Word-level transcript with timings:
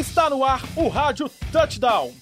Está 0.00 0.30
no 0.30 0.42
ar 0.42 0.62
o 0.78 0.88
Rádio 0.88 1.30
Touchdown. 1.52 2.14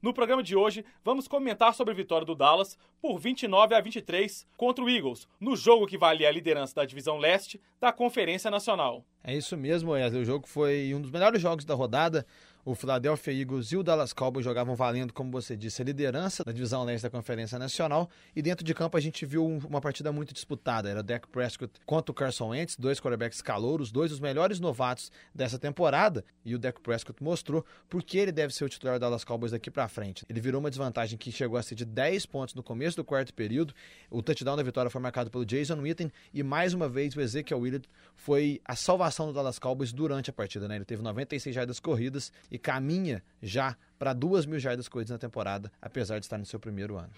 No 0.00 0.14
programa 0.14 0.42
de 0.42 0.56
hoje, 0.56 0.82
vamos 1.04 1.28
comentar 1.28 1.74
sobre 1.74 1.92
a 1.92 1.94
vitória 1.94 2.24
do 2.24 2.34
Dallas 2.34 2.78
por 2.98 3.18
29 3.18 3.74
a 3.74 3.80
23 3.82 4.46
contra 4.56 4.82
o 4.82 4.88
Eagles, 4.88 5.28
no 5.38 5.54
jogo 5.54 5.86
que 5.86 5.98
valia 5.98 6.28
a 6.28 6.32
liderança 6.32 6.76
da 6.76 6.86
divisão 6.86 7.18
leste 7.18 7.60
da 7.78 7.92
Conferência 7.92 8.50
Nacional. 8.50 9.04
É 9.28 9.36
isso 9.36 9.58
mesmo, 9.58 9.90
Wesley. 9.90 10.22
O 10.22 10.24
jogo 10.24 10.48
foi 10.48 10.94
um 10.94 11.02
dos 11.02 11.10
melhores 11.10 11.38
jogos 11.42 11.62
da 11.62 11.74
rodada. 11.74 12.24
O 12.64 12.74
Philadelphia 12.74 13.32
Eagles 13.32 13.72
e 13.72 13.78
o 13.78 13.82
Dallas 13.82 14.12
Cowboys 14.12 14.44
jogavam 14.44 14.76
valendo, 14.76 15.10
como 15.10 15.30
você 15.30 15.56
disse, 15.56 15.80
a 15.80 15.84
liderança 15.86 16.44
da 16.44 16.52
divisão 16.52 16.84
leste 16.84 17.02
da 17.02 17.08
Conferência 17.08 17.58
Nacional. 17.58 18.10
E 18.36 18.42
dentro 18.42 18.62
de 18.62 18.74
campo 18.74 18.94
a 18.94 19.00
gente 19.00 19.24
viu 19.24 19.46
uma 19.46 19.80
partida 19.80 20.12
muito 20.12 20.34
disputada. 20.34 20.86
Era 20.86 21.02
Dak 21.02 21.28
Prescott 21.28 21.72
contra 21.86 22.12
o 22.12 22.14
Carson 22.14 22.48
Wentz, 22.48 22.76
dois 22.76 23.00
quarterbacks 23.00 23.40
calouros, 23.40 23.90
dois 23.90 24.10
dos 24.10 24.20
melhores 24.20 24.60
novatos 24.60 25.10
dessa 25.34 25.58
temporada. 25.58 26.22
E 26.44 26.54
o 26.54 26.58
Dak 26.58 26.78
Prescott 26.82 27.22
mostrou 27.22 27.64
por 27.88 28.02
que 28.02 28.18
ele 28.18 28.32
deve 28.32 28.52
ser 28.52 28.64
o 28.64 28.68
titular 28.68 28.98
do 28.98 29.00
Dallas 29.00 29.24
Cowboys 29.24 29.52
daqui 29.52 29.70
para 29.70 29.88
frente. 29.88 30.26
Ele 30.28 30.38
virou 30.38 30.60
uma 30.60 30.68
desvantagem 30.68 31.16
que 31.16 31.32
chegou 31.32 31.56
a 31.56 31.62
ser 31.62 31.74
de 31.74 31.86
10 31.86 32.26
pontos 32.26 32.54
no 32.54 32.62
começo 32.62 32.98
do 32.98 33.04
quarto 33.04 33.32
período. 33.32 33.72
O 34.10 34.22
touchdown 34.22 34.56
da 34.56 34.62
vitória 34.62 34.90
foi 34.90 35.00
marcado 35.00 35.30
pelo 35.30 35.46
Jason 35.46 35.80
Witten 35.80 36.12
e 36.34 36.42
mais 36.42 36.74
uma 36.74 36.86
vez 36.86 37.16
o 37.16 37.20
Ezekiel 37.22 37.60
Willard 37.60 37.88
foi 38.14 38.60
a 38.62 38.76
salvação 38.76 39.17
do 39.26 39.32
Dallas 39.32 39.58
Cowboys 39.58 39.92
durante 39.92 40.30
a 40.30 40.32
partida. 40.32 40.68
Né? 40.68 40.76
Ele 40.76 40.84
teve 40.84 41.02
96 41.02 41.54
jardas 41.54 41.80
corridas 41.80 42.32
e 42.50 42.58
caminha 42.58 43.22
já 43.42 43.76
para 43.98 44.12
duas 44.12 44.46
mil 44.46 44.58
jardas 44.58 44.88
corridas 44.88 45.10
na 45.10 45.18
temporada, 45.18 45.70
apesar 45.82 46.18
de 46.18 46.26
estar 46.26 46.38
no 46.38 46.46
seu 46.46 46.60
primeiro 46.60 46.96
ano. 46.96 47.10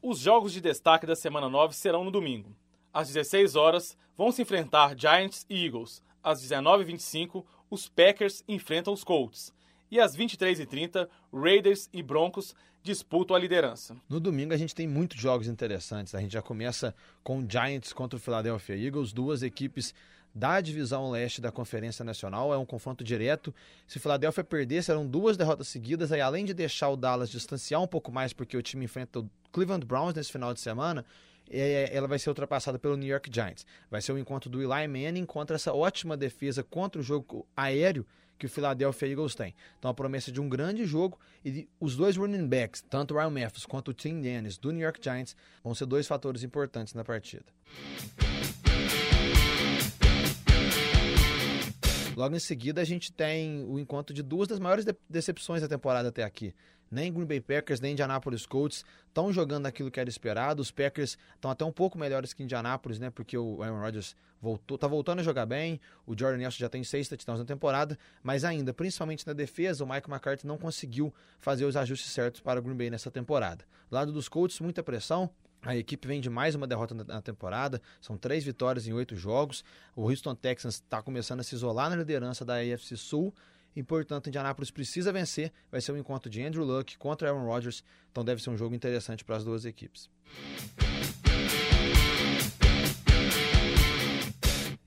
Os 0.00 0.20
jogos 0.20 0.52
de 0.52 0.60
destaque 0.60 1.06
da 1.06 1.14
semana 1.14 1.48
9 1.48 1.74
serão 1.74 2.04
no 2.04 2.10
domingo. 2.10 2.56
Às 2.92 3.08
16 3.08 3.56
horas, 3.56 3.96
vão 4.16 4.32
se 4.32 4.42
enfrentar 4.42 4.98
Giants 4.98 5.44
e 5.48 5.64
Eagles. 5.64 6.02
Às 6.22 6.42
19h25, 6.42 7.44
os 7.70 7.88
Packers 7.88 8.42
enfrentam 8.48 8.92
os 8.92 9.04
Colts. 9.04 9.52
E 9.90 10.00
às 10.00 10.16
23h30, 10.16 11.08
Raiders 11.32 11.88
e 11.92 12.02
Broncos 12.02 12.54
disputam 12.82 13.36
a 13.36 13.38
liderança. 13.38 13.96
No 14.08 14.20
domingo 14.20 14.52
a 14.52 14.56
gente 14.56 14.74
tem 14.74 14.86
muitos 14.86 15.20
jogos 15.20 15.46
interessantes. 15.46 16.14
A 16.14 16.20
gente 16.20 16.32
já 16.32 16.42
começa 16.42 16.94
com 17.22 17.44
Giants 17.48 17.92
contra 17.92 18.16
o 18.16 18.20
Philadelphia 18.20 18.76
Eagles, 18.76 19.12
duas 19.12 19.42
equipes 19.42 19.94
da 20.34 20.60
divisão 20.60 21.10
leste 21.10 21.40
da 21.40 21.50
Conferência 21.50 22.04
Nacional. 22.04 22.52
É 22.52 22.58
um 22.58 22.66
confronto 22.66 23.02
direto. 23.02 23.54
Se 23.86 23.98
Philadelphia 23.98 24.44
perder, 24.44 24.82
serão 24.82 25.06
duas 25.06 25.36
derrotas 25.36 25.68
seguidas. 25.68 26.12
Aí, 26.12 26.20
além 26.20 26.44
de 26.44 26.54
deixar 26.54 26.88
o 26.90 26.96
Dallas 26.96 27.30
distanciar 27.30 27.82
um 27.82 27.86
pouco 27.86 28.12
mais, 28.12 28.32
porque 28.32 28.56
o 28.56 28.62
time 28.62 28.84
enfrenta 28.84 29.20
o 29.20 29.30
Cleveland 29.52 29.84
Browns 29.84 30.14
nesse 30.14 30.30
final 30.30 30.54
de 30.54 30.60
semana, 30.60 31.04
é, 31.50 31.94
ela 31.94 32.08
vai 32.08 32.18
ser 32.18 32.28
ultrapassada 32.28 32.78
pelo 32.78 32.96
New 32.96 33.08
York 33.08 33.30
Giants. 33.32 33.66
Vai 33.90 34.00
ser 34.02 34.12
o 34.12 34.18
encontro 34.18 34.50
do 34.50 34.60
Eli 34.60 34.88
Manning 34.88 35.24
contra 35.24 35.56
essa 35.56 35.72
ótima 35.72 36.16
defesa 36.16 36.62
contra 36.62 37.00
o 37.00 37.04
jogo 37.04 37.46
aéreo 37.56 38.06
que 38.38 38.46
o 38.46 38.48
Philadelphia 38.48 39.08
Eagles 39.08 39.34
tem. 39.34 39.54
Então 39.78 39.90
a 39.90 39.94
promessa 39.94 40.30
de 40.30 40.40
um 40.40 40.48
grande 40.48 40.84
jogo 40.84 41.18
e 41.44 41.68
os 41.80 41.96
dois 41.96 42.16
running 42.16 42.46
backs, 42.46 42.80
tanto 42.88 43.14
o 43.14 43.16
Ryan 43.18 43.30
Matthews 43.30 43.66
quanto 43.66 43.88
o 43.88 43.94
Tim 43.94 44.20
Dennis 44.20 44.56
do 44.56 44.70
New 44.70 44.82
York 44.82 45.00
Giants, 45.02 45.36
vão 45.62 45.74
ser 45.74 45.86
dois 45.86 46.06
fatores 46.06 46.42
importantes 46.42 46.94
na 46.94 47.04
partida. 47.04 47.46
Logo 52.18 52.34
em 52.34 52.40
seguida, 52.40 52.80
a 52.80 52.84
gente 52.84 53.12
tem 53.12 53.64
o 53.64 53.78
encontro 53.78 54.12
de 54.12 54.24
duas 54.24 54.48
das 54.48 54.58
maiores 54.58 54.84
de 54.84 54.92
decepções 55.08 55.62
da 55.62 55.68
temporada 55.68 56.08
até 56.08 56.24
aqui. 56.24 56.52
Nem 56.90 57.12
Green 57.12 57.26
Bay 57.26 57.40
Packers, 57.40 57.80
nem 57.80 57.92
Indianapolis 57.92 58.46
Colts 58.46 58.84
estão 59.06 59.32
jogando 59.32 59.66
aquilo 59.66 59.90
que 59.90 59.98
era 59.98 60.08
esperado. 60.08 60.62
Os 60.62 60.70
Packers 60.70 61.18
estão 61.34 61.50
até 61.50 61.64
um 61.64 61.72
pouco 61.72 61.98
melhores 61.98 62.32
que 62.32 62.42
Indianapolis, 62.42 62.98
né? 62.98 63.10
Porque 63.10 63.36
o 63.36 63.62
Aaron 63.62 63.80
Rodgers 63.80 64.16
voltou, 64.40 64.78
tá 64.78 64.86
voltando 64.86 65.20
a 65.20 65.22
jogar 65.22 65.46
bem. 65.46 65.80
O 66.06 66.16
Jordan 66.16 66.38
Nelson 66.38 66.58
já 66.58 66.68
tem 66.68 66.84
seis 66.84 67.08
touchdowns 67.08 67.40
na 67.40 67.44
temporada, 67.44 67.98
mas 68.22 68.44
ainda, 68.44 68.72
principalmente 68.72 69.26
na 69.26 69.32
defesa, 69.32 69.84
o 69.84 69.88
Mike 69.88 70.08
McCarthy 70.08 70.46
não 70.46 70.56
conseguiu 70.56 71.12
fazer 71.38 71.64
os 71.64 71.76
ajustes 71.76 72.10
certos 72.10 72.40
para 72.40 72.60
o 72.60 72.62
Green 72.62 72.76
Bay 72.76 72.90
nessa 72.90 73.10
temporada. 73.10 73.64
Do 73.90 73.94
lado 73.94 74.12
dos 74.12 74.28
Colts, 74.28 74.60
muita 74.60 74.82
pressão. 74.82 75.30
A 75.62 75.76
equipe 75.76 76.06
vem 76.06 76.20
de 76.20 76.30
mais 76.30 76.54
uma 76.54 76.68
derrota 76.68 76.94
na 76.94 77.20
temporada, 77.20 77.82
são 78.00 78.16
três 78.16 78.44
vitórias 78.44 78.86
em 78.86 78.92
oito 78.92 79.16
jogos. 79.16 79.64
O 79.96 80.08
Houston 80.08 80.32
Texans 80.32 80.74
está 80.74 81.02
começando 81.02 81.40
a 81.40 81.42
se 81.42 81.52
isolar 81.52 81.90
na 81.90 81.96
liderança 81.96 82.44
da 82.44 82.58
AFC 82.58 82.96
Sul 82.96 83.34
e, 83.78 83.82
portanto, 83.84 84.26
Indianapolis 84.26 84.72
precisa 84.72 85.12
vencer. 85.12 85.52
Vai 85.70 85.80
ser 85.80 85.92
um 85.92 85.96
encontro 85.96 86.28
de 86.28 86.42
Andrew 86.42 86.64
Luck 86.64 86.98
contra 86.98 87.28
Aaron 87.28 87.46
Rodgers, 87.46 87.84
então 88.10 88.24
deve 88.24 88.42
ser 88.42 88.50
um 88.50 88.56
jogo 88.56 88.74
interessante 88.74 89.24
para 89.24 89.36
as 89.36 89.44
duas 89.44 89.64
equipes. 89.64 90.10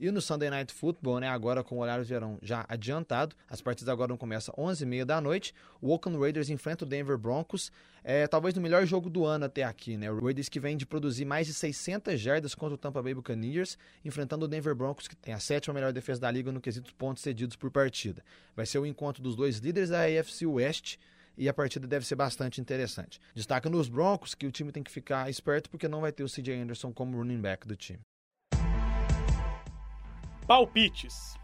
E 0.02 0.10
no 0.10 0.20
Sunday 0.20 0.50
Night 0.50 0.74
Football, 0.74 1.20
né, 1.20 1.28
agora 1.28 1.64
com 1.64 1.78
o 1.78 1.80
horário 1.82 2.04
de 2.04 2.10
verão 2.10 2.40
já 2.42 2.66
adiantado, 2.68 3.36
as 3.48 3.62
partidas 3.62 3.88
agora 3.88 4.10
não 4.10 4.18
começam 4.18 4.52
11h30 4.58 5.06
da 5.06 5.22
noite. 5.22 5.54
O 5.80 5.92
Oakland 5.92 6.20
Raiders 6.20 6.50
enfrenta 6.50 6.84
o 6.84 6.88
Denver 6.88 7.20
Broncos, 7.20 7.72
é, 8.04 8.26
talvez 8.26 8.56
no 8.56 8.62
melhor 8.62 8.84
jogo 8.84 9.12
do 9.12 9.28
ano 9.28 9.46
até 9.46 9.64
aqui. 9.64 9.98
Né? 9.98 10.12
O 10.12 10.20
Raiders 10.20 10.50
que 10.50 10.60
vem 10.60 10.76
de 10.76 10.88
produzir 10.88 11.24
mais 11.24 11.46
de 11.46 11.54
600 11.54 12.20
jardas 12.20 12.56
contra 12.56 12.74
o 12.74 12.78
Tampa 12.80 13.00
Bay 13.00 13.14
Buccaneers, 13.14 13.78
enfrentando 14.04 14.46
o 14.46 14.48
Denver 14.48 14.74
Broncos, 14.74 15.08
que 15.08 15.16
tem 15.16 15.36
a 15.36 15.40
sétima 15.40 15.76
melhor 15.76 15.94
defesa 15.94 16.22
da 16.22 16.32
liga 16.32 16.52
no 16.52 16.60
quesito 16.60 16.96
pontos 16.96 17.22
cedidos 17.22 17.56
por 17.56 17.70
partida. 17.70 18.24
Vai 18.56 18.66
ser 18.66 18.80
o 18.80 18.88
encontro 18.88 19.22
dos 19.22 19.36
dois 19.36 19.60
líderes 19.60 19.92
da 19.92 20.02
AFC 20.02 20.48
West 20.48 20.98
e 21.38 21.48
a 21.48 21.54
partida 21.54 21.86
deve 21.86 22.08
ser 22.08 22.16
bastante 22.16 22.60
interessante. 22.60 23.22
Destaca 23.36 23.70
nos 23.70 23.88
Broncos 23.88 24.34
que 24.34 24.48
o 24.48 24.52
time 24.52 24.72
tem 24.72 24.82
que 24.82 24.90
ficar 24.90 25.30
esperto 25.30 25.70
porque 25.70 25.88
não 25.88 26.02
vai 26.02 26.12
ter 26.12 26.24
o 26.24 26.28
CJ 26.28 26.56
Anderson 26.56 26.92
como 26.92 27.20
running 27.20 27.40
back 27.40 27.68
do 27.68 27.76
time. 27.76 28.00
Palpites. 30.52 31.40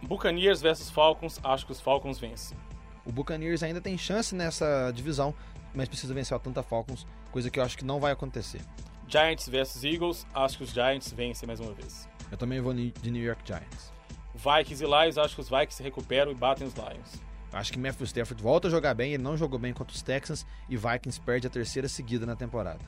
Buccaneers 0.00 0.62
versus 0.62 0.88
Falcons, 0.88 1.38
acho 1.44 1.66
que 1.66 1.72
os 1.72 1.82
Falcons 1.82 2.18
vencem. 2.18 2.56
O 3.04 3.12
Buccaneers 3.12 3.62
ainda 3.62 3.78
tem 3.78 3.98
chance 3.98 4.34
nessa 4.34 4.90
divisão, 4.90 5.34
mas 5.74 5.86
precisa 5.86 6.14
vencer 6.14 6.32
o 6.34 6.36
Atlanta 6.36 6.62
Falcons, 6.62 7.06
coisa 7.30 7.50
que 7.50 7.60
eu 7.60 7.62
acho 7.62 7.76
que 7.76 7.84
não 7.84 8.00
vai 8.00 8.10
acontecer. 8.10 8.62
Giants 9.06 9.46
versus 9.50 9.84
Eagles, 9.84 10.26
acho 10.32 10.56
que 10.56 10.64
os 10.64 10.70
Giants 10.70 11.12
vencem 11.12 11.46
mais 11.46 11.60
uma 11.60 11.74
vez. 11.74 12.08
Eu 12.30 12.38
também 12.38 12.58
vou 12.58 12.72
de 12.72 13.10
New 13.10 13.22
York 13.22 13.42
Giants. 13.44 13.92
Vikings 14.34 14.82
e 14.82 14.86
Lions, 14.86 15.18
acho 15.18 15.34
que 15.34 15.42
os 15.42 15.50
Vikings 15.50 15.74
se 15.74 15.82
recuperam 15.82 16.32
e 16.32 16.34
batem 16.34 16.66
os 16.66 16.72
Lions. 16.72 17.20
Acho 17.52 17.70
que 17.70 17.78
Matthew 17.78 18.06
Stafford 18.06 18.42
volta 18.42 18.68
a 18.68 18.70
jogar 18.70 18.94
bem, 18.94 19.12
ele 19.12 19.22
não 19.22 19.36
jogou 19.36 19.58
bem 19.58 19.74
contra 19.74 19.94
os 19.94 20.00
Texans 20.00 20.46
e 20.70 20.76
Vikings 20.78 21.20
perde 21.20 21.46
a 21.46 21.50
terceira 21.50 21.86
seguida 21.86 22.24
na 22.24 22.34
temporada. 22.34 22.80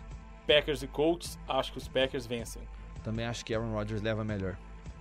Packers 0.47 0.83
e 0.83 0.87
Colts, 0.87 1.39
acho 1.47 1.72
que 1.72 1.77
os 1.77 1.87
Packers 1.87 2.25
vencem. 2.25 2.62
Também 3.04 3.26
acho 3.26 3.44
que 3.44 3.54
Aaron 3.54 3.72
Rodgers 3.72 4.03
leva 4.03 4.25
melhor. 4.25 4.56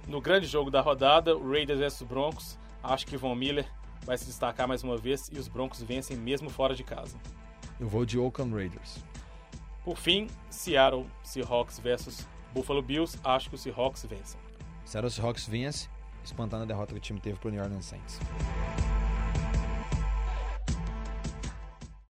No 0.07 0.19
grande 0.19 0.45
jogo 0.45 0.69
da 0.69 0.81
rodada, 0.81 1.35
o 1.35 1.49
Raiders 1.49 1.79
vs 1.79 2.01
Broncos, 2.03 2.59
acho 2.83 3.07
que 3.07 3.15
Von 3.15 3.33
Miller 3.33 3.65
vai 4.05 4.17
se 4.17 4.25
destacar 4.25 4.67
mais 4.67 4.83
uma 4.83 4.97
vez 4.97 5.29
e 5.31 5.39
os 5.39 5.47
Broncos 5.47 5.81
vencem 5.81 6.17
mesmo 6.17 6.49
fora 6.49 6.75
de 6.75 6.83
casa. 6.83 7.17
Eu 7.79 7.87
vou 7.87 8.05
de 8.05 8.19
Oakland 8.19 8.53
Raiders. 8.53 9.03
Por 9.85 9.97
fim, 9.97 10.27
Seattle 10.49 11.07
Seahawks 11.23 11.79
versus 11.79 12.27
Buffalo 12.53 12.81
Bills, 12.81 13.17
acho 13.23 13.49
que 13.49 13.55
os 13.55 13.61
Seahawks 13.61 14.05
vencem. 14.05 14.39
Seattle 14.85 15.09
Seahawks 15.09 15.47
vence, 15.47 15.89
espantando 16.23 16.63
a 16.63 16.65
derrota 16.65 16.93
que 16.93 16.99
o 16.99 17.01
time 17.01 17.19
teve 17.21 17.39
para 17.39 17.47
o 17.47 17.51
New 17.51 17.61
Orleans 17.61 17.85
Saints. 17.85 18.19